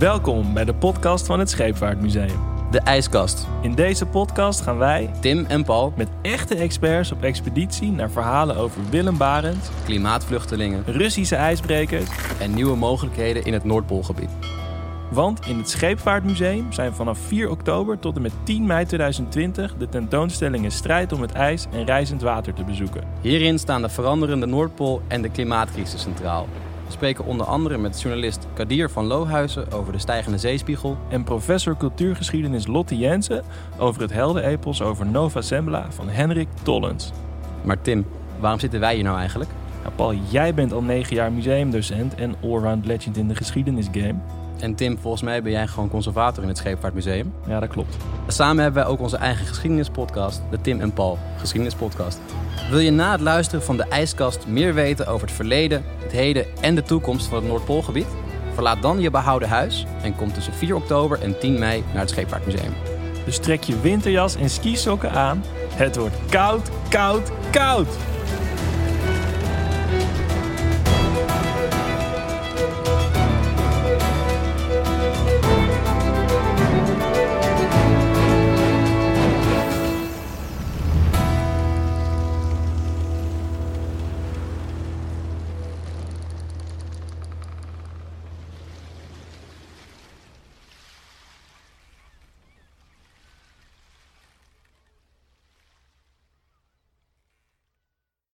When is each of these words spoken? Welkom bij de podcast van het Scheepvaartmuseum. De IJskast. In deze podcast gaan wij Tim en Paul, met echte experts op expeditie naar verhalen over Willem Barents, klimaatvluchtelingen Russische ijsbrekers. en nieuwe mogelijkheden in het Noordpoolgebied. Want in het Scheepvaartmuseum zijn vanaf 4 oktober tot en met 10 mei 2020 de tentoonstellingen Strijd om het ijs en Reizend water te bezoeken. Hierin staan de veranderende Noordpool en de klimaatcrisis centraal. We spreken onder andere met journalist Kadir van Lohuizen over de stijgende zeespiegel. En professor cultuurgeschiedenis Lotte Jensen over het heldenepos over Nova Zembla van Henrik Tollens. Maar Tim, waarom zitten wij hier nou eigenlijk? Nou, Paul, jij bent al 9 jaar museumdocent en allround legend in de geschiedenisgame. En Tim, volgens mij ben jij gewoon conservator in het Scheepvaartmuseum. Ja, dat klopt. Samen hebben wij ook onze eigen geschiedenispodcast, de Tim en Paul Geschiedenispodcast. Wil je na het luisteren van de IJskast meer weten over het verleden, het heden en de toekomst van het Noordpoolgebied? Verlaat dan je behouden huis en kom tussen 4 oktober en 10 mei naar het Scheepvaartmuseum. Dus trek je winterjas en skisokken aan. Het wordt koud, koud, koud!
Welkom 0.00 0.54
bij 0.54 0.64
de 0.64 0.74
podcast 0.74 1.26
van 1.26 1.38
het 1.38 1.50
Scheepvaartmuseum. 1.50 2.40
De 2.70 2.80
IJskast. 2.80 3.46
In 3.62 3.74
deze 3.74 4.06
podcast 4.06 4.60
gaan 4.60 4.78
wij 4.78 5.10
Tim 5.20 5.44
en 5.48 5.64
Paul, 5.64 5.92
met 5.96 6.08
echte 6.22 6.54
experts 6.54 7.12
op 7.12 7.22
expeditie 7.22 7.90
naar 7.90 8.10
verhalen 8.10 8.56
over 8.56 8.80
Willem 8.90 9.16
Barents, 9.16 9.68
klimaatvluchtelingen 9.84 10.82
Russische 10.86 11.36
ijsbrekers. 11.36 12.08
en 12.38 12.54
nieuwe 12.54 12.76
mogelijkheden 12.76 13.44
in 13.44 13.52
het 13.52 13.64
Noordpoolgebied. 13.64 14.30
Want 15.10 15.46
in 15.46 15.58
het 15.58 15.70
Scheepvaartmuseum 15.70 16.72
zijn 16.72 16.94
vanaf 16.94 17.18
4 17.18 17.50
oktober 17.50 17.98
tot 17.98 18.16
en 18.16 18.22
met 18.22 18.32
10 18.42 18.66
mei 18.66 18.86
2020 18.86 19.74
de 19.76 19.88
tentoonstellingen 19.88 20.70
Strijd 20.70 21.12
om 21.12 21.20
het 21.20 21.32
ijs 21.32 21.66
en 21.72 21.84
Reizend 21.84 22.22
water 22.22 22.54
te 22.54 22.64
bezoeken. 22.64 23.04
Hierin 23.20 23.58
staan 23.58 23.82
de 23.82 23.88
veranderende 23.88 24.46
Noordpool 24.46 25.02
en 25.08 25.22
de 25.22 25.30
klimaatcrisis 25.30 26.00
centraal. 26.00 26.46
We 27.00 27.06
spreken 27.06 27.30
onder 27.30 27.46
andere 27.46 27.78
met 27.78 28.00
journalist 28.00 28.46
Kadir 28.54 28.90
van 28.90 29.06
Lohuizen 29.06 29.72
over 29.72 29.92
de 29.92 29.98
stijgende 29.98 30.38
zeespiegel. 30.38 30.98
En 31.08 31.24
professor 31.24 31.76
cultuurgeschiedenis 31.76 32.66
Lotte 32.66 32.98
Jensen 32.98 33.42
over 33.78 34.02
het 34.02 34.12
heldenepos 34.12 34.82
over 34.82 35.06
Nova 35.06 35.40
Zembla 35.40 35.86
van 35.90 36.08
Henrik 36.08 36.48
Tollens. 36.62 37.10
Maar 37.62 37.80
Tim, 37.80 38.06
waarom 38.40 38.60
zitten 38.60 38.80
wij 38.80 38.94
hier 38.94 39.04
nou 39.04 39.18
eigenlijk? 39.18 39.50
Nou, 39.82 39.94
Paul, 39.94 40.14
jij 40.14 40.54
bent 40.54 40.72
al 40.72 40.82
9 40.82 41.16
jaar 41.16 41.32
museumdocent 41.32 42.14
en 42.14 42.34
allround 42.42 42.86
legend 42.86 43.16
in 43.16 43.28
de 43.28 43.34
geschiedenisgame. 43.34 44.18
En 44.58 44.74
Tim, 44.74 44.98
volgens 44.98 45.22
mij 45.22 45.42
ben 45.42 45.52
jij 45.52 45.66
gewoon 45.66 45.88
conservator 45.88 46.42
in 46.42 46.48
het 46.48 46.58
Scheepvaartmuseum. 46.58 47.32
Ja, 47.46 47.60
dat 47.60 47.68
klopt. 47.68 47.96
Samen 48.26 48.62
hebben 48.62 48.82
wij 48.82 48.92
ook 48.92 49.00
onze 49.00 49.16
eigen 49.16 49.46
geschiedenispodcast, 49.46 50.42
de 50.50 50.60
Tim 50.60 50.80
en 50.80 50.92
Paul 50.92 51.18
Geschiedenispodcast. 51.38 52.20
Wil 52.70 52.78
je 52.78 52.90
na 52.90 53.12
het 53.12 53.20
luisteren 53.20 53.64
van 53.64 53.76
de 53.76 53.82
IJskast 53.82 54.46
meer 54.46 54.74
weten 54.74 55.06
over 55.06 55.26
het 55.26 55.36
verleden, 55.36 55.84
het 55.98 56.12
heden 56.12 56.46
en 56.60 56.74
de 56.74 56.82
toekomst 56.82 57.26
van 57.26 57.36
het 57.36 57.46
Noordpoolgebied? 57.46 58.06
Verlaat 58.54 58.82
dan 58.82 59.00
je 59.00 59.10
behouden 59.10 59.48
huis 59.48 59.86
en 60.02 60.16
kom 60.16 60.32
tussen 60.32 60.52
4 60.52 60.74
oktober 60.74 61.20
en 61.22 61.38
10 61.38 61.58
mei 61.58 61.84
naar 61.92 62.00
het 62.00 62.10
Scheepvaartmuseum. 62.10 62.72
Dus 63.24 63.38
trek 63.38 63.62
je 63.62 63.80
winterjas 63.80 64.36
en 64.36 64.50
skisokken 64.50 65.10
aan. 65.10 65.44
Het 65.74 65.96
wordt 65.96 66.16
koud, 66.28 66.70
koud, 66.88 67.30
koud! 67.50 67.88